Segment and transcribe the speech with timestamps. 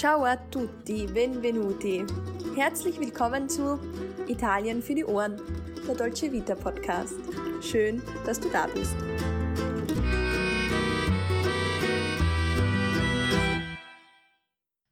[0.00, 2.06] Ciao a tutti, benvenuti.
[2.56, 3.78] Herzlich willkommen zu
[4.28, 5.38] Italien für die Ohren,
[5.86, 7.16] der Dolce Vita Podcast.
[7.60, 8.96] Schön, dass du da bist.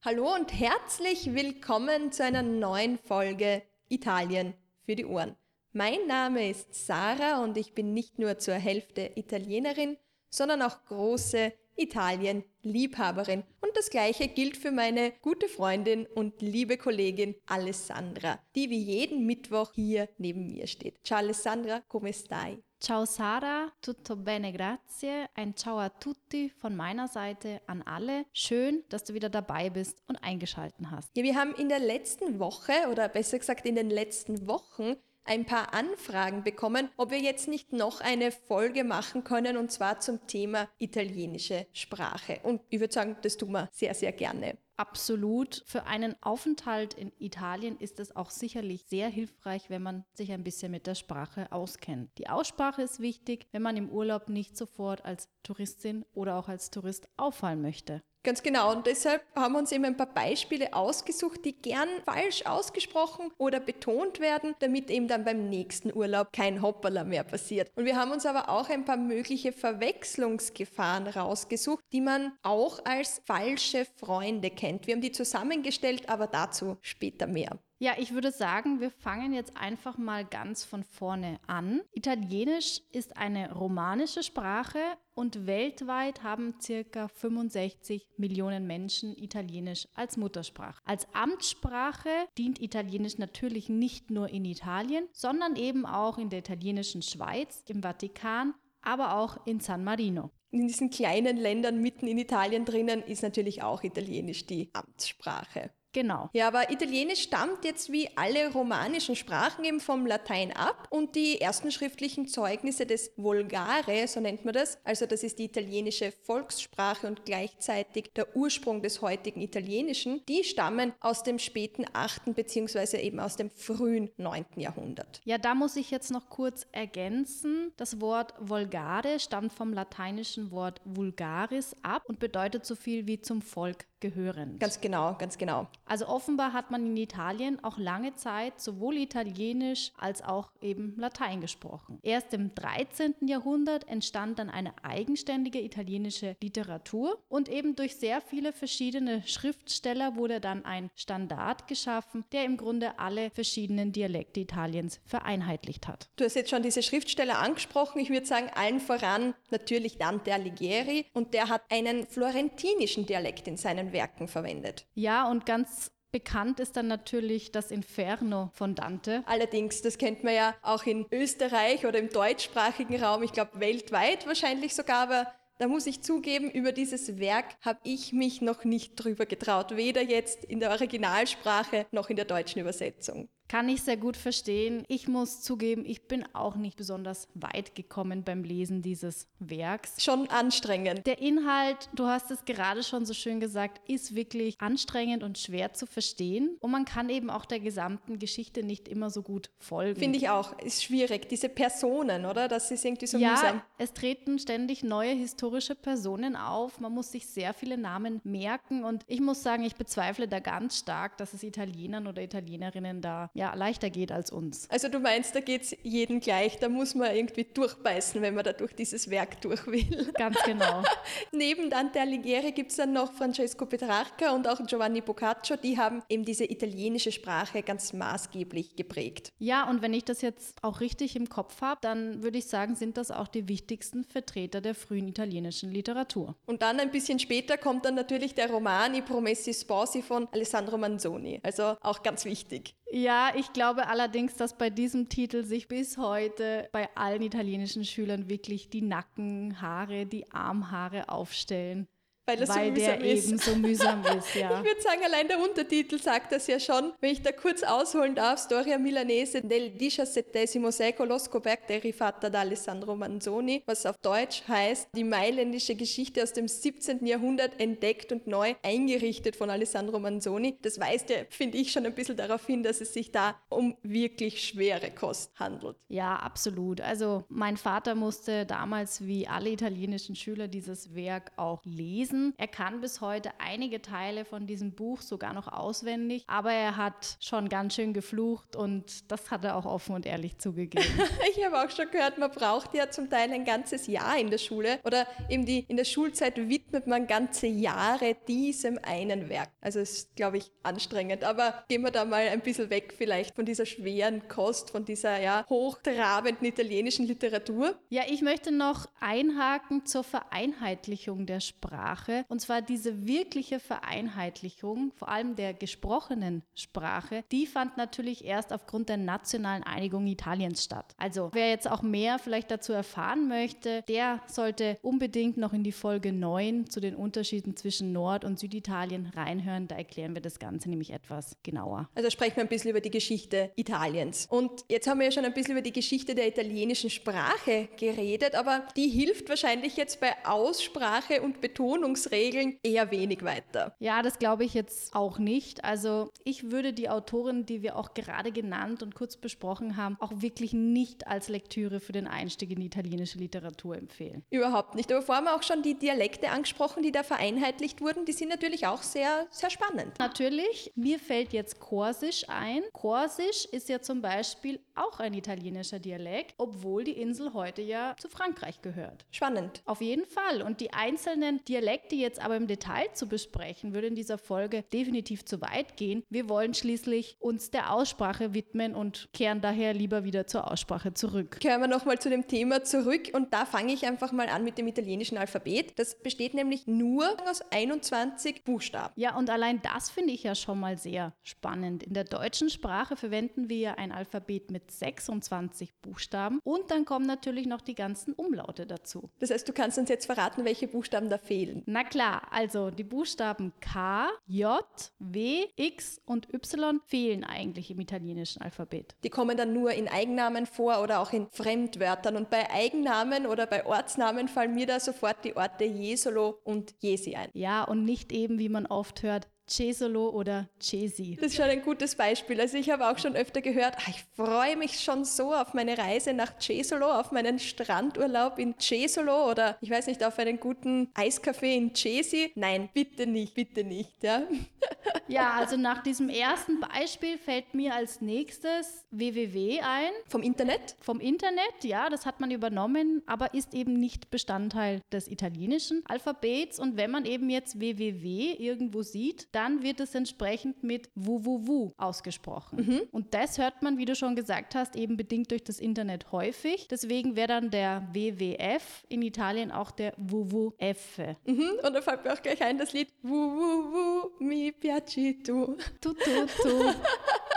[0.03, 4.53] Hallo und herzlich willkommen zu einer neuen Folge Italien
[4.85, 5.37] für die Ohren.
[5.73, 9.97] Mein Name ist Sarah und ich bin nicht nur zur Hälfte Italienerin,
[10.29, 13.45] sondern auch große Italien-Liebhaberin.
[13.61, 19.27] Und das gleiche gilt für meine gute Freundin und liebe Kollegin Alessandra, die wie jeden
[19.27, 20.99] Mittwoch hier neben mir steht.
[21.05, 22.59] Ciao Alessandra, come stai?
[22.81, 25.29] Ciao Sara, tutto bene, grazie.
[25.35, 28.25] Ein Ciao a tutti von meiner Seite an alle.
[28.33, 31.11] Schön, dass du wieder dabei bist und eingeschalten hast.
[31.17, 34.95] Ja, wir haben in der letzten Woche oder besser gesagt in den letzten Wochen
[35.29, 40.01] ein paar Anfragen bekommen, ob wir jetzt nicht noch eine Folge machen können und zwar
[40.01, 42.41] zum Thema italienische Sprache.
[42.43, 44.57] Und ich würde sagen, das tun wir sehr, sehr gerne.
[44.79, 45.65] Absolut.
[45.67, 50.45] Für einen Aufenthalt in Italien ist es auch sicherlich sehr hilfreich, wenn man sich ein
[50.45, 52.17] bisschen mit der Sprache auskennt.
[52.17, 56.71] Die Aussprache ist wichtig, wenn man im Urlaub nicht sofort als Touristin oder auch als
[56.71, 58.03] Tourist auffallen möchte.
[58.29, 58.73] Ganz genau.
[58.73, 63.59] Und deshalb haben wir uns eben ein paar Beispiele ausgesucht, die gern falsch ausgesprochen oder
[63.59, 67.71] betont werden, damit eben dann beim nächsten Urlaub kein Hoppala mehr passiert.
[67.75, 73.23] Und wir haben uns aber auch ein paar mögliche Verwechslungsgefahren rausgesucht, die man auch als
[73.25, 74.87] falsche Freunde kennt.
[74.87, 77.59] Wir haben die zusammengestellt, aber dazu später mehr.
[77.81, 81.81] Ja, ich würde sagen, wir fangen jetzt einfach mal ganz von vorne an.
[81.93, 84.81] Italienisch ist eine romanische Sprache
[85.15, 90.83] und weltweit haben circa 65 Millionen Menschen Italienisch als Muttersprache.
[90.87, 97.03] Als Amtssprache dient Italienisch natürlich nicht nur in Italien, sondern eben auch in der italienischen
[97.03, 100.33] Schweiz, im Vatikan, aber auch in San Marino.
[100.51, 105.71] In diesen kleinen Ländern mitten in Italien drinnen ist natürlich auch Italienisch die Amtssprache.
[105.93, 106.29] Genau.
[106.33, 111.41] Ja, aber Italienisch stammt jetzt wie alle romanischen Sprachen eben vom Latein ab und die
[111.41, 117.07] ersten schriftlichen Zeugnisse des Volgare, so nennt man das, also das ist die italienische Volkssprache
[117.07, 122.35] und gleichzeitig der Ursprung des heutigen Italienischen, die stammen aus dem späten 8.
[122.35, 122.99] bzw.
[122.99, 124.45] eben aus dem frühen 9.
[124.57, 125.21] Jahrhundert.
[125.25, 127.73] Ja, da muss ich jetzt noch kurz ergänzen.
[127.77, 133.41] Das Wort Volgare stammt vom lateinischen Wort vulgaris ab und bedeutet so viel wie zum
[133.41, 134.59] Volk gehören.
[134.59, 135.67] Ganz genau, ganz genau.
[135.87, 141.41] Also offenbar hat man in Italien auch lange Zeit sowohl Italienisch als auch eben Latein
[141.41, 141.99] gesprochen.
[142.03, 143.15] Erst im 13.
[143.27, 150.41] Jahrhundert entstand dann eine eigenständige italienische Literatur und eben durch sehr viele verschiedene Schriftsteller wurde
[150.41, 156.09] dann ein Standard geschaffen, der im Grunde alle verschiedenen Dialekte Italiens vereinheitlicht hat.
[156.17, 158.01] Du hast jetzt schon diese Schriftsteller angesprochen.
[158.01, 163.57] Ich würde sagen, allen voran natürlich Dante Alighieri und der hat einen florentinischen Dialekt in
[163.57, 164.87] seinen seinen Werken verwendet.
[164.95, 169.23] Ja, und ganz Bekannt ist dann natürlich das Inferno von Dante.
[169.27, 174.27] Allerdings, das kennt man ja auch in Österreich oder im deutschsprachigen Raum, ich glaube weltweit
[174.27, 175.27] wahrscheinlich sogar, aber
[175.59, 180.01] da muss ich zugeben, über dieses Werk habe ich mich noch nicht drüber getraut, weder
[180.01, 183.29] jetzt in der Originalsprache noch in der deutschen Übersetzung.
[183.49, 184.85] Kann ich sehr gut verstehen.
[184.89, 190.03] Ich muss zugeben, ich bin auch nicht besonders weit gekommen beim Lesen dieses Werks.
[190.05, 191.07] Schon anstrengend.
[191.07, 195.73] Der Inhalt, du hast es gerade schon so schön gesagt, ist wirklich anstrengend und schwer
[195.73, 196.59] zu verstehen.
[196.61, 199.99] Und man kann eben auch der gesamten Geschichte nicht immer so gut folgen.
[199.99, 200.59] Finde ich auch.
[200.59, 201.31] Ist schwierig.
[201.31, 202.49] Diese Personen, oder?
[202.49, 203.63] Das ist irgendwie so ja, mühsam.
[203.79, 206.81] Es treten ständig neue historische Personen auf.
[206.81, 208.85] Man muss sich sehr viele Namen merken.
[208.85, 213.31] Und ich muss sagen, ich bezweifle da ganz stark, dass es Italienern oder Italienerinnen da
[213.39, 214.69] ja, leichter geht als uns.
[214.69, 218.45] Also du meinst, da geht es jedem gleich, da muss man irgendwie durchbeißen, wenn man
[218.45, 220.13] da durch dieses Werk durch will.
[220.15, 220.83] Ganz genau.
[221.33, 226.03] Neben Dante Alighieri gibt es dann noch Francesco Petrarca und auch Giovanni Boccaccio, die haben
[226.09, 229.33] eben diese italienische Sprache ganz maßgeblich geprägt.
[229.39, 232.75] Ja, und wenn ich das jetzt auch richtig im Kopf habe, dann würde ich sagen,
[232.75, 236.35] sind das auch die wichtigsten Vertreter der frühen italienischen Literatur.
[236.47, 240.77] Und dann ein bisschen später kommt dann natürlich der Roman I Promessi Sposi von Alessandro
[240.77, 242.75] Manzoni, also auch ganz wichtig.
[242.91, 248.31] Ja, ich glaube allerdings, dass bei diesem Titel sich bis heute bei allen italienischen Schülern
[248.31, 251.87] wirklich die Nackenhaare, die Armhaare aufstellen
[252.29, 253.29] weil, weil so der ist.
[253.29, 254.59] eben so mühsam ist, ja.
[254.59, 256.93] Ich würde sagen, allein der Untertitel sagt das ja schon.
[257.01, 262.41] Wenn ich da kurz ausholen darf, Storia Milanese del XVII secolo scoperta e rifatta da
[262.41, 267.07] Alessandro Manzoni, was auf Deutsch heißt, die mailändische Geschichte aus dem 17.
[267.07, 270.59] Jahrhundert entdeckt und neu eingerichtet von Alessandro Manzoni.
[270.61, 273.77] Das weist ja, finde ich, schon ein bisschen darauf hin, dass es sich da um
[273.83, 275.77] wirklich schwere Kost handelt.
[275.89, 276.81] Ja, absolut.
[276.83, 282.35] Also mein Vater musste damals wie alle italienischen Schüler dieses Werk auch lesen gelesen.
[282.37, 287.17] Er kann bis heute einige Teile von diesem Buch sogar noch auswendig, aber er hat
[287.21, 290.85] schon ganz schön geflucht und das hat er auch offen und ehrlich zugegeben.
[291.37, 294.39] ich habe auch schon gehört, man braucht ja zum Teil ein ganzes Jahr in der
[294.39, 299.51] Schule oder eben die, in der Schulzeit widmet man ganze Jahre diesem einen Werk.
[299.61, 301.25] Also ist, glaube ich, anstrengend.
[301.25, 305.21] Aber gehen wir da mal ein bisschen weg vielleicht von dieser schweren Kost, von dieser
[305.21, 307.75] ja hochtrabenden italienischen Literatur.
[307.89, 312.08] Ja, ich möchte noch einhaken zur Vereinheitlichung der Sprache.
[312.29, 318.89] Und zwar diese wirkliche Vereinheitlichung, vor allem der gesprochenen Sprache, die fand natürlich erst aufgrund
[318.89, 320.95] der nationalen Einigung Italiens statt.
[320.99, 325.73] Also wer jetzt auch mehr vielleicht dazu erfahren möchte, der sollte unbedingt noch in die
[325.73, 329.69] Folge 9 zu den Unterschieden zwischen Nord- und Süditalien reinhören.
[329.69, 331.89] Da erklären wir das Ganze nämlich etwas genauer.
[331.95, 334.27] Also sprechen wir ein bisschen über die Geschichte Italiens.
[334.31, 338.35] Und jetzt haben wir ja schon ein bisschen über die Geschichte der italienischen Sprache geredet,
[338.35, 341.41] aber die hilft wahrscheinlich jetzt bei Aussprache und
[341.89, 343.75] Betonungsregeln eher wenig weiter.
[343.79, 345.65] Ja, das glaube ich jetzt auch nicht.
[345.65, 350.13] Also ich würde die Autorin, die wir auch gerade genannt und kurz besprochen haben, auch
[350.17, 354.25] wirklich nicht als Lektüre für den Einstieg in die italienische Literatur empfehlen.
[354.31, 354.93] Überhaupt nicht.
[354.93, 358.05] Aber vorher haben wir auch schon die Dialekte angesprochen, die da vereinheitlicht wurden.
[358.05, 359.99] Die sind natürlich auch sehr, sehr spannend.
[359.99, 360.73] Natürlich.
[360.75, 362.63] Mir fällt jetzt Korsisch ein.
[362.73, 368.09] Korsisch ist ja zum Beispiel auch ein italienischer Dialekt, obwohl die Insel heute ja zu
[368.09, 369.05] Frankreich gehört.
[369.11, 369.63] Spannend.
[369.65, 370.43] Auf jeden Fall.
[370.43, 375.25] Und die einzelnen Dialekte jetzt aber im Detail zu besprechen, würde in dieser Folge definitiv
[375.25, 376.03] zu weit gehen.
[376.11, 381.39] Wir wollen schließlich uns der Aussprache widmen und kehren daher lieber wieder zur Aussprache zurück.
[381.41, 384.59] Kehren wir nochmal zu dem Thema zurück und da fange ich einfach mal an mit
[384.59, 385.79] dem italienischen Alphabet.
[385.79, 388.93] Das besteht nämlich nur aus 21 Buchstaben.
[388.97, 391.83] Ja, und allein das finde ich ja schon mal sehr spannend.
[391.83, 397.07] In der deutschen Sprache verwenden wir ja ein Alphabet mit 26 Buchstaben und dann kommen
[397.07, 399.11] natürlich noch die ganzen Umlaute dazu.
[399.19, 401.63] Das heißt, du kannst uns jetzt verraten, welche Buchstaben da fehlen.
[401.67, 404.65] Na klar, also die Buchstaben K, J,
[404.99, 408.95] W, X und Y fehlen eigentlich im italienischen Alphabet.
[409.05, 412.17] Die kommen dann nur in Eigennamen vor oder auch in Fremdwörtern.
[412.17, 417.15] Und bei Eigennamen oder bei Ortsnamen fallen mir da sofort die Orte Jesolo und Jesi
[417.15, 417.31] ein.
[417.33, 421.17] Ja, und nicht eben, wie man oft hört, Cesolo oder Cesi.
[421.17, 422.41] Das ist schon ein gutes Beispiel.
[422.41, 425.77] Also ich habe auch schon öfter gehört, ach, ich freue mich schon so auf meine
[425.77, 430.89] Reise nach Cesolo, auf meinen Strandurlaub in Cesolo oder ich weiß nicht, auf einen guten
[430.95, 432.33] Eiskaffee in Cesi.
[432.35, 434.03] Nein, bitte nicht, bitte nicht.
[434.03, 434.23] Ja,
[435.09, 439.91] ja also nach diesem ersten Beispiel fällt mir als nächstes www ein.
[440.07, 440.77] Vom Internet?
[440.81, 446.59] Vom Internet, ja, das hat man übernommen, aber ist eben nicht Bestandteil des italienischen Alphabets.
[446.59, 452.67] Und wenn man eben jetzt www irgendwo sieht, dann wird es entsprechend mit www ausgesprochen.
[452.67, 452.81] Mhm.
[452.91, 456.67] Und das hört man, wie du schon gesagt hast, eben bedingt durch das Internet häufig.
[456.69, 460.99] Deswegen wäre dann der WWF in Italien auch der WWF.
[461.25, 461.53] Mhm.
[461.63, 465.57] Und da fällt mir auch gleich ein das Lied WWW mi piaci tu.
[465.81, 466.59] Tu, tu, tu.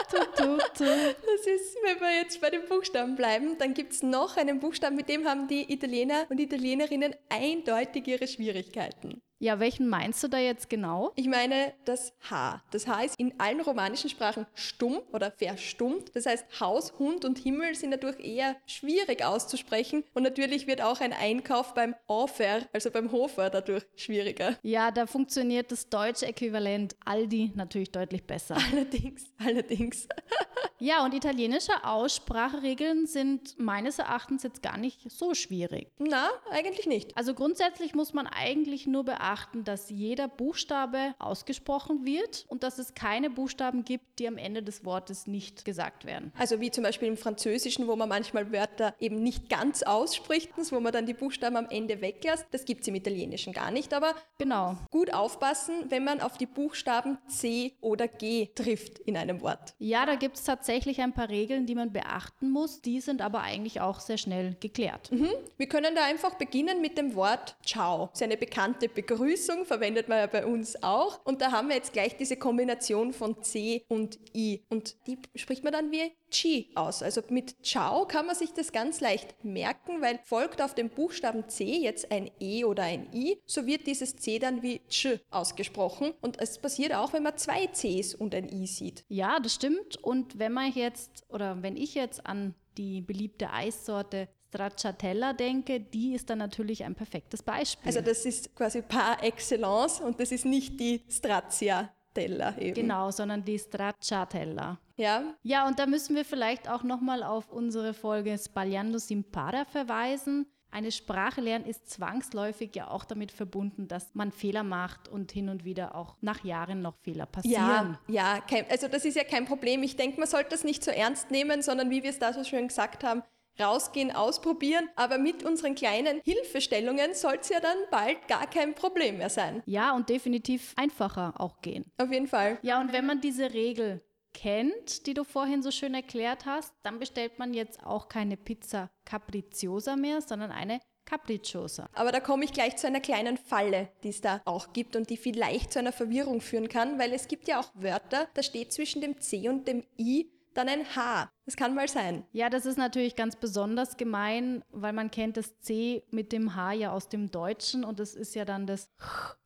[0.10, 0.86] tu, tu, tu.
[0.86, 4.96] Das ist, wenn wir jetzt bei den Buchstaben bleiben, dann gibt es noch einen Buchstaben,
[4.96, 9.22] mit dem haben die Italiener und Italienerinnen eindeutig ihre Schwierigkeiten.
[9.42, 11.14] Ja, welchen meinst du da jetzt genau?
[11.16, 12.62] Ich meine das H.
[12.70, 16.16] Das H ist in allen romanischen Sprachen stumm oder verstummt.
[16.16, 20.04] Das heißt, Haus, Hund und Himmel sind dadurch eher schwierig auszusprechen.
[20.14, 24.60] Und natürlich wird auch ein Einkauf beim Offer, also beim Hofer, dadurch schwieriger.
[24.62, 28.58] Ja, da funktioniert das deutsche Äquivalent Aldi natürlich deutlich besser.
[28.72, 30.08] Allerdings, allerdings.
[30.78, 35.88] ja, und italienische Ausspracheregeln sind meines Erachtens jetzt gar nicht so schwierig.
[35.98, 37.18] Na, eigentlich nicht.
[37.18, 42.80] Also grundsätzlich muss man eigentlich nur beachten, beachten, dass jeder Buchstabe ausgesprochen wird und dass
[42.80, 46.34] es keine Buchstaben gibt, die am Ende des Wortes nicht gesagt werden.
[46.38, 50.80] Also wie zum Beispiel im Französischen, wo man manchmal Wörter eben nicht ganz ausspricht, wo
[50.80, 52.46] man dann die Buchstaben am Ende weglässt.
[52.52, 54.76] Das gibt es im Italienischen gar nicht, aber genau.
[54.90, 59.74] gut aufpassen, wenn man auf die Buchstaben C oder G trifft in einem Wort.
[59.80, 62.82] Ja, da gibt es tatsächlich ein paar Regeln, die man beachten muss.
[62.82, 65.12] Die sind aber eigentlich auch sehr schnell geklärt.
[65.12, 65.30] Mhm.
[65.58, 68.08] Wir können da einfach beginnen mit dem Wort Ciao.
[68.08, 71.24] Das ist eine bekannte Begrüßung Begrüßung verwendet man ja bei uns auch.
[71.26, 74.64] Und da haben wir jetzt gleich diese Kombination von C und I.
[74.70, 77.04] Und die spricht man dann wie Chi aus.
[77.04, 81.48] Also mit Ciao kann man sich das ganz leicht merken, weil folgt auf dem Buchstaben
[81.50, 86.14] C jetzt ein E oder ein I, so wird dieses C dann wie Ch ausgesprochen.
[86.22, 89.06] Und es passiert auch, wenn man zwei Cs und ein I sieht.
[89.08, 90.04] Ja, das stimmt.
[90.04, 96.14] Und wenn man jetzt, oder wenn ich jetzt an die beliebte Eissorte Stracciatella denke, die
[96.14, 97.88] ist dann natürlich ein perfektes Beispiel.
[97.88, 102.74] Also das ist quasi par excellence und das ist nicht die Stracciatella eben.
[102.76, 104.78] Genau, sondern die Stracciatella.
[104.98, 105.34] Ja.
[105.42, 110.48] Ja, und da müssen wir vielleicht auch nochmal auf unsere Folge Spagliando Simpara verweisen.
[110.74, 115.50] eine Sprache lernen ist zwangsläufig ja auch damit verbunden, dass man Fehler macht und hin
[115.50, 117.98] und wieder auch nach Jahren noch Fehler passieren.
[118.08, 119.84] Ja, ja, also das ist ja kein Problem.
[119.84, 122.44] Ich denke, man sollte das nicht so ernst nehmen, sondern wie wir es da so
[122.44, 123.22] schön gesagt haben,
[123.62, 124.90] rausgehen, ausprobieren.
[124.96, 129.62] Aber mit unseren kleinen Hilfestellungen soll es ja dann bald gar kein Problem mehr sein.
[129.66, 131.86] Ja, und definitiv einfacher auch gehen.
[131.98, 132.58] Auf jeden Fall.
[132.62, 134.02] Ja, und wenn man diese Regel
[134.34, 138.90] kennt, die du vorhin so schön erklärt hast, dann bestellt man jetzt auch keine Pizza
[139.06, 141.90] Capricciosa mehr, sondern eine Capricciosa.
[141.94, 145.10] Aber da komme ich gleich zu einer kleinen Falle, die es da auch gibt und
[145.10, 148.72] die vielleicht zu einer Verwirrung führen kann, weil es gibt ja auch Wörter, da steht
[148.72, 151.32] zwischen dem C und dem I dann ein H.
[151.46, 152.26] Das kann mal sein.
[152.32, 156.74] Ja, das ist natürlich ganz besonders gemein, weil man kennt das C mit dem H
[156.74, 158.90] ja aus dem Deutschen und das ist ja dann das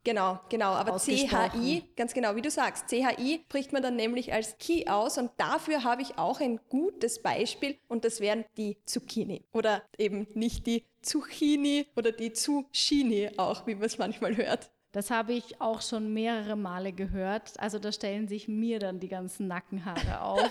[0.04, 0.74] Genau, genau.
[0.74, 5.18] Aber CHI, ganz genau, wie du sagst, CHI spricht man dann nämlich als Key aus
[5.18, 9.44] und dafür habe ich auch ein gutes Beispiel und das wären die Zucchini.
[9.52, 14.70] Oder eben nicht die Zucchini oder die Zucchini auch, wie man es manchmal hört.
[14.96, 17.60] Das habe ich auch schon mehrere Male gehört.
[17.60, 20.50] Also da stellen sich mir dann die ganzen Nackenhaare auf.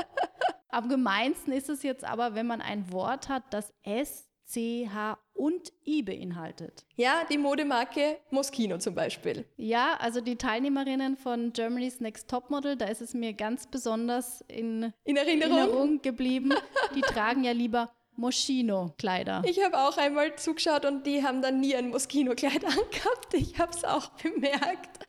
[0.70, 5.18] Am gemeinsten ist es jetzt aber, wenn man ein Wort hat, das S, C, H
[5.34, 6.86] und I beinhaltet.
[6.94, 9.44] Ja, die Modemarke Moschino zum Beispiel.
[9.58, 14.94] Ja, also die Teilnehmerinnen von Germany's Next Topmodel, da ist es mir ganz besonders in,
[15.04, 15.58] in Erinnerung?
[15.58, 16.54] Erinnerung geblieben.
[16.94, 19.42] Die tragen ja lieber Moschino-Kleider.
[19.46, 23.34] Ich habe auch einmal zugeschaut und die haben dann nie ein Moschino-Kleid angehabt.
[23.34, 24.98] Ich habe es auch bemerkt.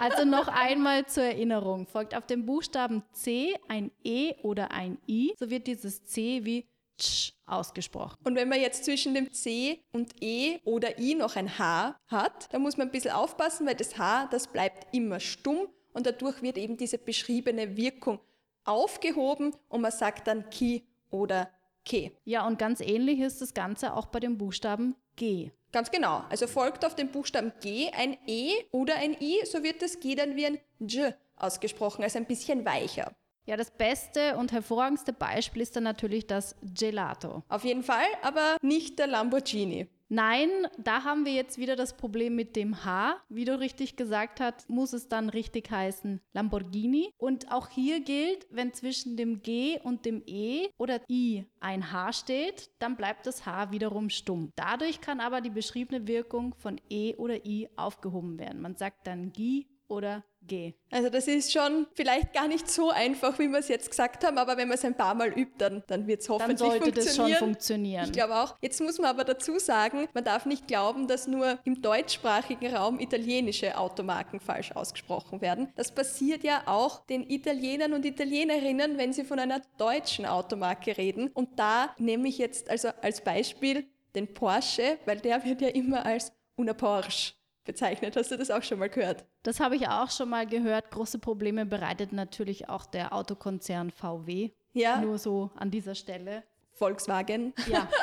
[0.00, 1.86] Also noch einmal zur Erinnerung.
[1.86, 6.66] Folgt auf dem Buchstaben C ein E oder ein I, so wird dieses C wie
[6.98, 8.18] Tsch ausgesprochen.
[8.24, 12.52] Und wenn man jetzt zwischen dem C und E oder I noch ein H hat,
[12.52, 16.42] dann muss man ein bisschen aufpassen, weil das H, das bleibt immer stumm und dadurch
[16.42, 18.20] wird eben diese beschriebene Wirkung
[18.64, 21.50] aufgehoben und man sagt dann Ki oder
[21.84, 22.12] K.
[22.24, 25.50] Ja, und ganz ähnlich ist das Ganze auch bei dem Buchstaben G.
[25.72, 26.24] Ganz genau.
[26.30, 30.14] Also folgt auf dem Buchstaben G ein E oder ein I, so wird das G
[30.14, 33.12] dann wie ein J ausgesprochen, also ein bisschen weicher.
[33.46, 37.42] Ja, das beste und hervorragendste Beispiel ist dann natürlich das Gelato.
[37.48, 39.88] Auf jeden Fall, aber nicht der Lamborghini.
[40.08, 43.16] Nein, da haben wir jetzt wieder das Problem mit dem H.
[43.28, 47.10] Wie du richtig gesagt hast, muss es dann richtig heißen Lamborghini.
[47.16, 52.12] Und auch hier gilt, wenn zwischen dem G und dem E oder I ein H
[52.12, 54.52] steht, dann bleibt das H wiederum stumm.
[54.56, 58.60] Dadurch kann aber die beschriebene Wirkung von E oder I aufgehoben werden.
[58.60, 60.74] Man sagt dann Gi oder G.
[60.90, 64.38] Also das ist schon vielleicht gar nicht so einfach, wie wir es jetzt gesagt haben,
[64.38, 66.84] aber wenn man es ein paar Mal übt, dann, dann wird es hoffentlich dann sollte
[66.84, 67.30] funktionieren.
[67.30, 68.04] das schon funktionieren.
[68.06, 68.56] Ich glaube auch.
[68.60, 73.00] Jetzt muss man aber dazu sagen, man darf nicht glauben, dass nur im deutschsprachigen Raum
[73.00, 75.72] italienische Automarken falsch ausgesprochen werden.
[75.76, 81.28] Das passiert ja auch den Italienern und Italienerinnen, wenn sie von einer deutschen Automarke reden.
[81.34, 86.06] Und da nehme ich jetzt also als Beispiel den Porsche, weil der wird ja immer
[86.06, 87.32] als una Porsche
[87.64, 88.16] bezeichnet.
[88.16, 89.24] Hast du das auch schon mal gehört?
[89.42, 90.90] Das habe ich auch schon mal gehört.
[90.90, 94.50] Große Probleme bereitet natürlich auch der Autokonzern VW.
[94.72, 94.98] Ja.
[95.00, 96.42] Nur so an dieser Stelle.
[96.72, 97.54] Volkswagen.
[97.68, 97.88] Ja.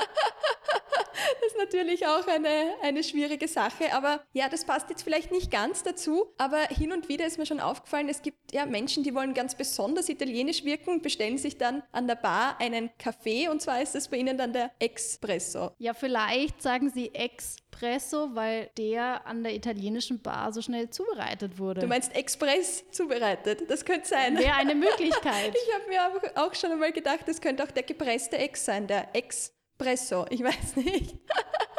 [1.61, 3.93] Das ist natürlich auch eine, eine schwierige Sache.
[3.93, 6.33] Aber ja, das passt jetzt vielleicht nicht ganz dazu.
[6.37, 9.55] Aber hin und wieder ist mir schon aufgefallen, es gibt ja Menschen, die wollen ganz
[9.55, 14.07] besonders italienisch wirken, bestellen sich dann an der Bar einen Kaffee und zwar ist das
[14.07, 15.71] bei ihnen dann der Espresso.
[15.77, 21.81] Ja, vielleicht sagen sie Espresso, weil der an der italienischen Bar so schnell zubereitet wurde.
[21.81, 23.69] Du meinst Express zubereitet?
[23.69, 24.37] Das könnte sein.
[24.37, 25.53] Wäre eine Möglichkeit.
[25.55, 29.15] ich habe mir auch schon einmal gedacht, das könnte auch der gepresste Ex sein, der
[29.15, 31.15] Ex Espresso, ich weiß nicht.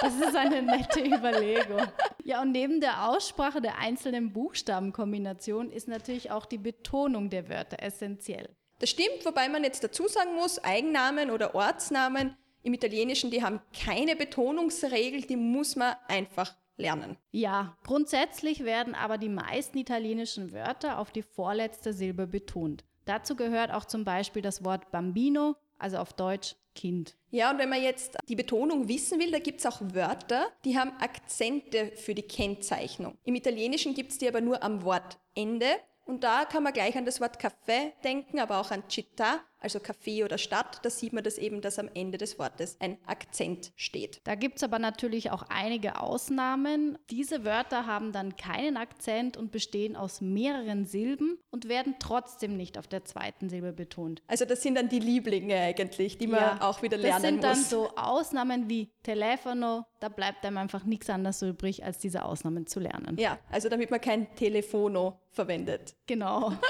[0.00, 1.86] Das ist eine nette Überlegung.
[2.24, 7.80] Ja, und neben der Aussprache der einzelnen Buchstabenkombinationen ist natürlich auch die Betonung der Wörter
[7.80, 8.48] essentiell.
[8.80, 13.60] Das stimmt, wobei man jetzt dazu sagen muss, Eigennamen oder Ortsnamen im Italienischen, die haben
[13.80, 17.16] keine Betonungsregel, die muss man einfach lernen.
[17.30, 22.82] Ja, grundsätzlich werden aber die meisten italienischen Wörter auf die vorletzte Silbe betont.
[23.04, 27.16] Dazu gehört auch zum Beispiel das Wort Bambino, also auf Deutsch Kind.
[27.30, 30.78] Ja, und wenn man jetzt die Betonung wissen will, da gibt es auch Wörter, die
[30.78, 33.16] haben Akzente für die Kennzeichnung.
[33.24, 35.66] Im Italienischen gibt es die aber nur am Wortende.
[36.04, 39.78] Und da kann man gleich an das Wort Café denken, aber auch an Città, also
[39.78, 40.80] Café oder Stadt.
[40.82, 44.20] Da sieht man das eben, dass am Ende des Wortes ein Akzent steht.
[44.24, 46.98] Da gibt es aber natürlich auch einige Ausnahmen.
[47.10, 52.78] Diese Wörter haben dann keinen Akzent und bestehen aus mehreren Silben und werden trotzdem nicht
[52.78, 54.22] auf der zweiten Silbe betont.
[54.26, 57.42] Also das sind dann die Lieblinge eigentlich, die man ja, auch wieder lernen muss.
[57.42, 61.98] Das sind dann so Ausnahmen wie Telefono, da bleibt einem einfach nichts anderes übrig, als
[61.98, 63.16] diese Ausnahmen zu lernen.
[63.18, 65.94] Ja, also damit man kein Telefono verwendet.
[66.06, 66.52] Genau.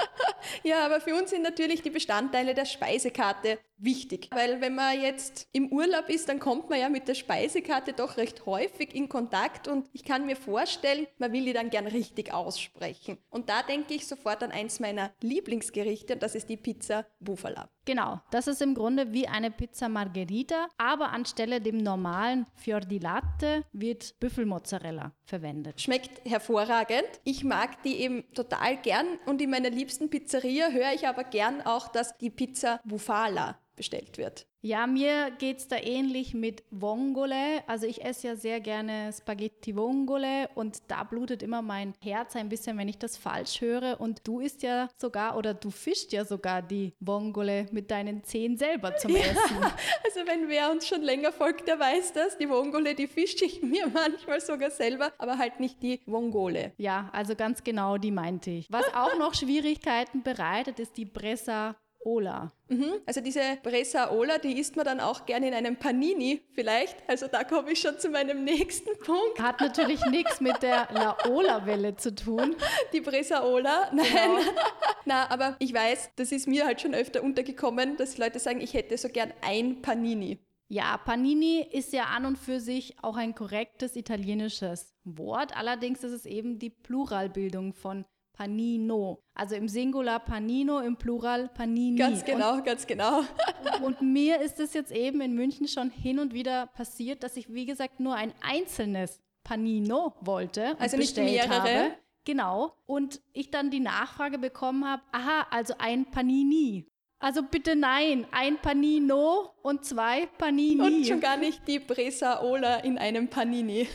[0.63, 4.29] ja, aber für uns sind natürlich die Bestandteile der Speisekarte wichtig.
[4.31, 8.17] Weil wenn man jetzt im Urlaub ist, dann kommt man ja mit der Speisekarte doch
[8.17, 12.33] recht häufig in Kontakt und ich kann mir vorstellen, man will die dann gern richtig
[12.33, 13.17] aussprechen.
[13.29, 17.69] Und da denke ich sofort an eins meiner Lieblingsgerichte und das ist die Pizza Bufala.
[17.85, 22.99] Genau, das ist im Grunde wie eine Pizza Margherita, aber anstelle dem normalen Fior di
[22.99, 25.81] Latte wird Büffelmozzarella verwendet.
[25.81, 27.03] Schmeckt hervorragend.
[27.25, 31.61] Ich mag die eben total gern und in meiner liebsten Pizzeria höre ich aber gern
[31.61, 34.45] auch, dass die Pizza Bufala bestellt wird.
[34.65, 37.67] Ja, mir geht es da ähnlich mit Vongole.
[37.67, 42.47] Also ich esse ja sehr gerne Spaghetti Vongole und da blutet immer mein Herz ein
[42.47, 43.99] bisschen, wenn ich das falsch höre.
[43.99, 48.55] Und du isst ja sogar oder du fischst ja sogar die Vongole mit deinen Zehen
[48.55, 49.35] selber zum Essen.
[49.35, 49.75] Ja,
[50.05, 52.37] also wenn wer uns schon länger folgt, der weiß das.
[52.37, 56.71] Die Vongole, die fische ich mir manchmal sogar selber, aber halt nicht die Vongole.
[56.77, 58.71] Ja, also ganz genau die meinte ich.
[58.71, 62.51] Was auch noch Schwierigkeiten bereitet, ist die Bressa Ola.
[62.69, 62.93] Mhm.
[63.05, 66.97] Also diese Bresa Ola, die isst man dann auch gerne in einem Panini vielleicht.
[67.07, 69.39] Also da komme ich schon zu meinem nächsten Punkt.
[69.39, 72.55] Hat natürlich nichts mit der La Ola-Welle zu tun.
[72.93, 74.05] Die Bresa Ola, nein.
[74.05, 74.51] Genau.
[75.05, 78.73] Na, aber ich weiß, das ist mir halt schon öfter untergekommen, dass Leute sagen, ich
[78.73, 80.39] hätte so gern ein Panini.
[80.69, 85.55] Ja, Panini ist ja an und für sich auch ein korrektes italienisches Wort.
[85.55, 89.23] Allerdings ist es eben die Pluralbildung von Panino.
[89.35, 91.97] Also im Singular Panino, im Plural Panini.
[91.97, 93.21] Ganz genau, und, ganz genau.
[93.83, 97.53] und mir ist es jetzt eben in München schon hin und wieder passiert, dass ich,
[97.53, 100.79] wie gesagt, nur ein einzelnes Panino wollte.
[100.79, 101.49] Also nicht mehrere.
[101.49, 101.97] Habe.
[102.25, 102.77] Genau.
[102.85, 106.87] Und ich dann die Nachfrage bekommen habe, aha, also ein Panini.
[107.19, 110.81] Also bitte nein, ein Panino und zwei Panini.
[110.81, 113.87] Und schon gar nicht die Bresaola in einem Panini.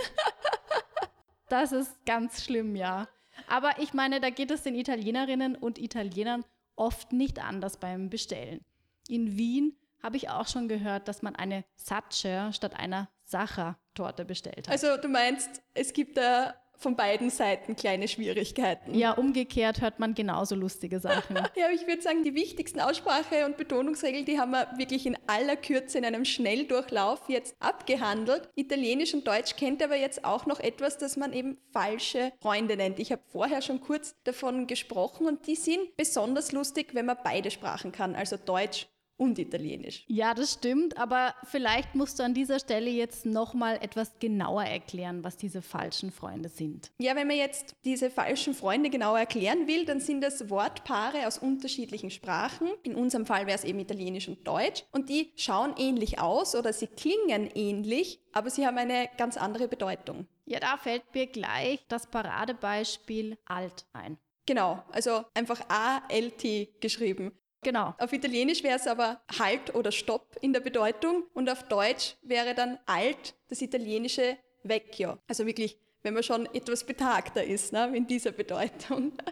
[1.48, 3.06] das ist ganz schlimm, ja.
[3.48, 6.44] Aber ich meine, da geht es den Italienerinnen und Italienern
[6.76, 8.64] oft nicht anders beim Bestellen.
[9.08, 14.68] In Wien habe ich auch schon gehört, dass man eine Sacher statt einer Sacher-Torte bestellt
[14.68, 14.70] hat.
[14.70, 18.94] Also du meinst, es gibt da von beiden Seiten kleine Schwierigkeiten.
[18.94, 21.36] Ja, umgekehrt hört man genauso lustige Sachen.
[21.56, 25.56] ja, ich würde sagen, die wichtigsten Aussprache- und Betonungsregeln, die haben wir wirklich in aller
[25.56, 28.48] Kürze in einem Schnelldurchlauf jetzt abgehandelt.
[28.54, 33.00] Italienisch und Deutsch kennt aber jetzt auch noch etwas, das man eben falsche Freunde nennt.
[33.00, 37.50] Ich habe vorher schon kurz davon gesprochen und die sind besonders lustig, wenn man beide
[37.50, 38.86] Sprachen kann, also Deutsch
[39.18, 40.04] und Italienisch.
[40.06, 45.24] Ja, das stimmt, aber vielleicht musst du an dieser Stelle jetzt nochmal etwas genauer erklären,
[45.24, 46.92] was diese falschen Freunde sind.
[46.98, 51.38] Ja, wenn man jetzt diese falschen Freunde genauer erklären will, dann sind das Wortpaare aus
[51.38, 52.68] unterschiedlichen Sprachen.
[52.82, 54.84] In unserem Fall wäre es eben Italienisch und Deutsch.
[54.92, 59.68] Und die schauen ähnlich aus oder sie klingen ähnlich, aber sie haben eine ganz andere
[59.68, 60.26] Bedeutung.
[60.46, 64.16] Ja, da fällt mir gleich das Paradebeispiel alt ein.
[64.46, 67.32] Genau, also einfach A-L-T geschrieben.
[67.62, 67.94] Genau.
[67.98, 72.54] Auf Italienisch wäre es aber Halt oder Stopp in der Bedeutung und auf Deutsch wäre
[72.54, 75.18] dann Alt das italienische Vecchio.
[75.26, 79.12] Also wirklich, wenn man schon etwas betagter ist, ne, in dieser Bedeutung.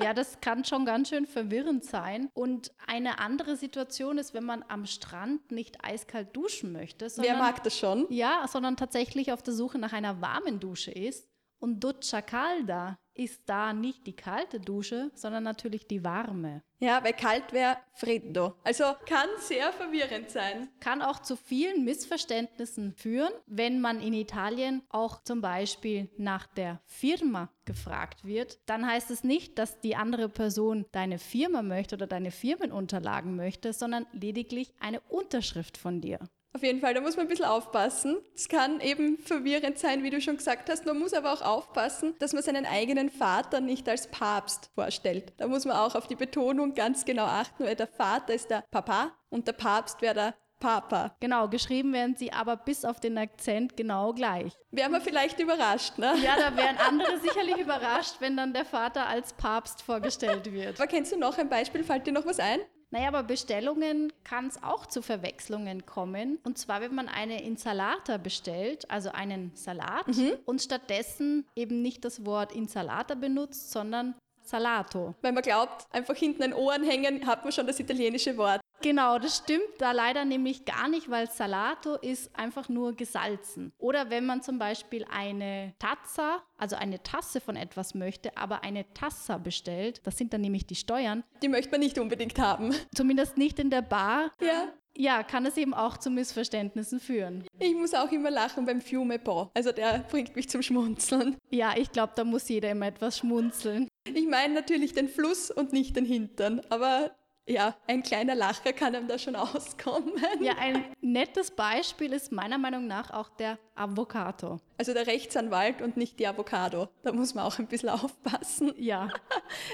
[0.00, 2.30] Ja, das kann schon ganz schön verwirrend sein.
[2.34, 7.08] Und eine andere Situation ist, wenn man am Strand nicht eiskalt duschen möchte.
[7.08, 8.06] Sondern, Wer mag das schon?
[8.08, 11.28] Ja, sondern tatsächlich auf der Suche nach einer warmen Dusche ist.
[11.58, 16.64] Und Duccia Calda ist da nicht die kalte Dusche, sondern natürlich die warme.
[16.82, 18.56] Ja, weil kalt wäre freddo.
[18.64, 20.68] Also kann sehr verwirrend sein.
[20.80, 26.80] Kann auch zu vielen Missverständnissen führen, wenn man in Italien auch zum Beispiel nach der
[26.86, 28.58] Firma gefragt wird.
[28.66, 33.72] Dann heißt es nicht, dass die andere Person deine Firma möchte oder deine Firmenunterlagen möchte,
[33.72, 36.18] sondern lediglich eine Unterschrift von dir.
[36.54, 38.18] Auf jeden Fall, da muss man ein bisschen aufpassen.
[38.34, 40.84] Es kann eben verwirrend sein, wie du schon gesagt hast.
[40.84, 45.32] Man muss aber auch aufpassen, dass man seinen eigenen Vater nicht als Papst vorstellt.
[45.38, 48.64] Da muss man auch auf die Betonung ganz genau achten, weil der Vater ist der
[48.70, 51.16] Papa und der Papst wäre der Papa.
[51.20, 54.52] Genau, geschrieben werden sie aber bis auf den Akzent genau gleich.
[54.70, 56.14] Wären wir vielleicht überrascht, ne?
[56.22, 60.78] Ja, da wären andere sicherlich überrascht, wenn dann der Vater als Papst vorgestellt wird.
[60.78, 61.82] Aber kennst du noch ein Beispiel?
[61.82, 62.60] Fällt dir noch was ein?
[62.92, 66.38] Naja, aber Bestellungen kann es auch zu Verwechslungen kommen.
[66.44, 70.32] Und zwar, wenn man eine Insalata bestellt, also einen Salat, mhm.
[70.44, 75.14] und stattdessen eben nicht das Wort Insalata benutzt, sondern Salato.
[75.22, 78.60] Weil man glaubt, einfach hinten ein Ohren hängen, hat man schon das italienische Wort.
[78.82, 83.72] Genau, das stimmt da leider nämlich gar nicht, weil Salato ist einfach nur gesalzen.
[83.78, 88.92] Oder wenn man zum Beispiel eine Tazza, also eine Tasse von etwas möchte, aber eine
[88.92, 91.22] Tassa bestellt, das sind dann nämlich die Steuern.
[91.42, 92.74] Die möchte man nicht unbedingt haben.
[92.94, 94.32] Zumindest nicht in der Bar.
[94.40, 94.68] Ja.
[94.94, 97.44] Ja, kann es eben auch zu Missverständnissen führen.
[97.58, 99.50] Ich muss auch immer lachen beim Fiume Po.
[99.54, 101.38] Also der bringt mich zum Schmunzeln.
[101.50, 103.88] Ja, ich glaube, da muss jeder immer etwas schmunzeln.
[104.04, 107.12] Ich meine natürlich den Fluss und nicht den Hintern, aber
[107.46, 110.12] ja, ein kleiner Lacher kann einem da schon auskommen.
[110.40, 114.60] Ja, ein nettes Beispiel ist meiner Meinung nach auch der Avocado.
[114.78, 116.88] Also der Rechtsanwalt und nicht die Avocado.
[117.02, 118.72] Da muss man auch ein bisschen aufpassen.
[118.82, 119.08] Ja.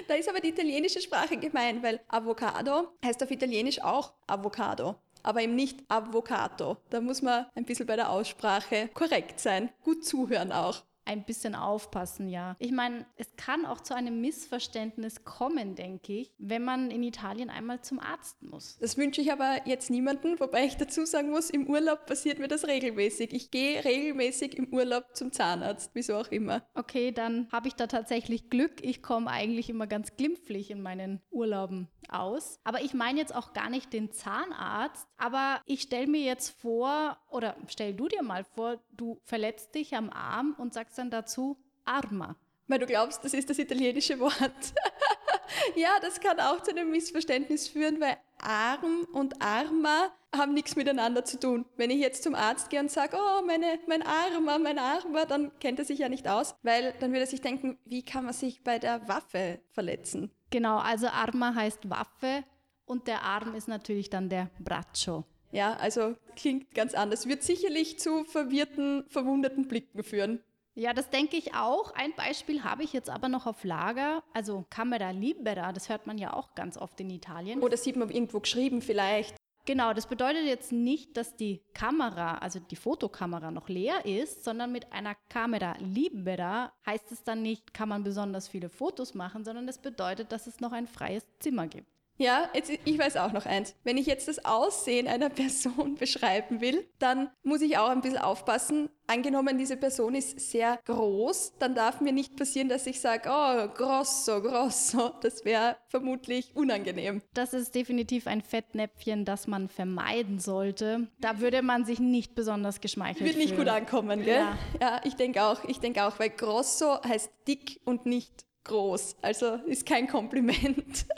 [0.07, 5.43] Da ist aber die italienische Sprache gemeint, weil Avocado heißt auf Italienisch auch Avocado aber
[5.43, 6.79] eben nicht Avocado.
[6.91, 11.55] Da muss man ein bisschen bei der Aussprache korrekt sein, gut zuhören auch ein bisschen
[11.55, 12.55] aufpassen, ja.
[12.59, 17.49] Ich meine, es kann auch zu einem Missverständnis kommen, denke ich, wenn man in Italien
[17.49, 18.79] einmal zum Arzt muss.
[18.79, 22.49] Das wünsche ich aber jetzt niemandem, wobei ich dazu sagen muss, im Urlaub passiert mir
[22.49, 23.33] das regelmäßig.
[23.33, 26.63] Ich gehe regelmäßig im Urlaub zum Zahnarzt, wieso auch immer.
[26.75, 28.85] Okay, dann habe ich da tatsächlich Glück.
[28.85, 32.61] Ich komme eigentlich immer ganz glimpflich in meinen Urlauben aus.
[32.65, 37.17] Aber ich meine jetzt auch gar nicht den Zahnarzt, aber ich stelle mir jetzt vor,
[37.31, 41.57] oder stell du dir mal vor, du verletzt dich am Arm und sagst dann dazu
[41.85, 42.37] Arma.
[42.67, 44.35] Weil du glaubst, das ist das italienische Wort.
[45.77, 51.25] ja, das kann auch zu einem Missverständnis führen, weil Arm und Arma haben nichts miteinander
[51.25, 51.65] zu tun.
[51.77, 55.51] Wenn ich jetzt zum Arzt gehe und sage, oh, meine, mein Armer, mein Armer, dann
[55.61, 58.35] kennt er sich ja nicht aus, weil dann würde er sich denken, wie kann man
[58.35, 60.31] sich bei der Waffe verletzen?
[60.51, 62.45] Genau, also Arma heißt Waffe
[62.85, 65.25] und der Arm ist natürlich dann der Braccio.
[65.51, 67.27] Ja, also klingt ganz anders.
[67.27, 70.41] Wird sicherlich zu verwirrten, verwunderten Blicken führen.
[70.79, 71.93] Ja, das denke ich auch.
[71.97, 74.23] Ein Beispiel habe ich jetzt aber noch auf Lager.
[74.33, 77.61] Also Camera Libera, das hört man ja auch ganz oft in Italien.
[77.61, 79.35] Oder sieht man irgendwo geschrieben vielleicht.
[79.65, 84.71] Genau, das bedeutet jetzt nicht, dass die Kamera, also die Fotokamera noch leer ist, sondern
[84.71, 89.69] mit einer Kamera Libera heißt es dann nicht, kann man besonders viele Fotos machen, sondern
[89.69, 91.98] es bedeutet, dass es noch ein freies Zimmer gibt.
[92.19, 93.77] Ja, jetzt, ich weiß auch noch eins.
[93.85, 98.19] Wenn ich jetzt das Aussehen einer Person beschreiben will, dann muss ich auch ein bisschen
[98.19, 98.91] aufpassen.
[99.07, 103.69] Angenommen, diese Person ist sehr groß, dann darf mir nicht passieren, dass ich sage, oh,
[103.75, 105.13] grosso, grosso.
[105.23, 107.23] Das wäre vermutlich unangenehm.
[107.33, 111.09] Das ist definitiv ein Fettnäpfchen, das man vermeiden sollte.
[111.21, 113.61] Da würde man sich nicht besonders geschmeichelt Wird nicht fühlen.
[113.61, 114.41] gut ankommen, gell?
[114.41, 115.65] Ja, ja ich denke auch.
[115.65, 119.17] Ich denke auch, weil grosso heißt dick und nicht groß.
[119.23, 121.07] Also ist kein Kompliment.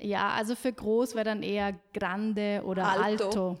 [0.00, 3.26] Ja, also für groß wäre dann eher grande oder alto.
[3.26, 3.58] alto,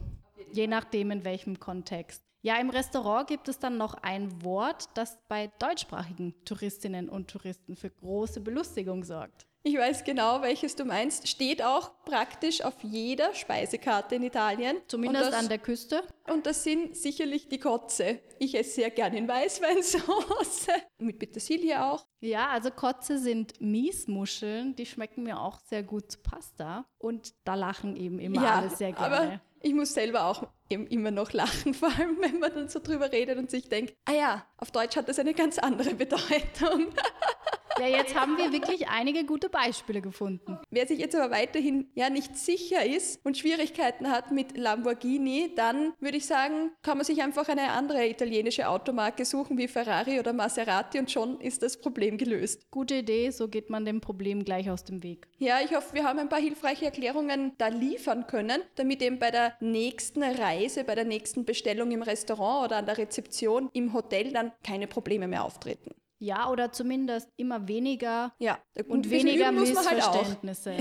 [0.52, 2.22] je nachdem in welchem Kontext.
[2.42, 7.76] Ja, im Restaurant gibt es dann noch ein Wort, das bei deutschsprachigen Touristinnen und Touristen
[7.76, 9.46] für große Belustigung sorgt.
[9.62, 11.28] Ich weiß genau, welches du meinst.
[11.28, 14.78] Steht auch praktisch auf jeder Speisekarte in Italien.
[14.86, 16.02] Zumindest das, an der Küste.
[16.28, 18.20] Und das sind sicherlich die Kotze.
[18.38, 20.68] Ich esse sehr gerne in Weißweinsauce.
[20.98, 22.06] Mit Petersilie auch.
[22.20, 24.76] Ja, also Kotze sind Miesmuscheln.
[24.76, 26.86] Die schmecken mir auch sehr gut zu Pasta.
[26.96, 29.14] Und da lachen eben immer ja, alle sehr gerne.
[29.14, 33.12] Aber ich muss selber auch immer noch lachen, vor allem wenn man dann so drüber
[33.12, 36.88] redet und sich denkt, ah ja, auf Deutsch hat das eine ganz andere Bedeutung.
[37.80, 40.58] Ja, jetzt haben wir wirklich einige gute Beispiele gefunden.
[40.68, 45.94] Wer sich jetzt aber weiterhin ja nicht sicher ist und Schwierigkeiten hat mit Lamborghini, dann
[45.98, 50.34] würde ich sagen, kann man sich einfach eine andere italienische Automarke suchen wie Ferrari oder
[50.34, 52.70] Maserati und schon ist das Problem gelöst.
[52.70, 55.26] Gute Idee, so geht man dem Problem gleich aus dem Weg.
[55.38, 59.30] Ja, ich hoffe, wir haben ein paar hilfreiche Erklärungen da liefern können, damit eben bei
[59.30, 64.32] der nächsten Reise, bei der nächsten Bestellung im Restaurant oder an der Rezeption im Hotel
[64.32, 65.94] dann keine Probleme mehr auftreten.
[66.22, 70.76] Ja, oder zumindest immer weniger ja, und weniger halt Missverständnisse.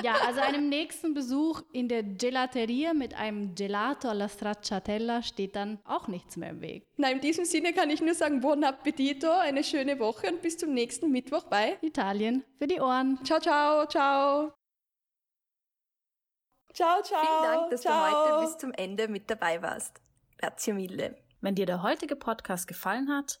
[0.00, 5.56] Halt ja, also einem nächsten Besuch in der Gelateria mit einem Gelato alla stracciatella steht
[5.56, 6.86] dann auch nichts mehr im Weg.
[6.96, 10.56] Na, in diesem Sinne kann ich nur sagen, buon appetito, eine schöne Woche und bis
[10.56, 13.18] zum nächsten Mittwoch bei Italien für die Ohren.
[13.24, 14.52] Ciao, ciao, ciao.
[16.72, 17.20] Ciao, ciao.
[17.20, 18.10] Vielen Dank, dass ciao.
[18.10, 20.00] du heute bis zum Ende mit dabei warst.
[20.38, 21.16] Grazie mille.
[21.40, 23.40] Wenn dir der heutige Podcast gefallen hat,